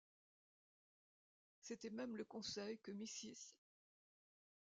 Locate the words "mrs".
2.91-3.53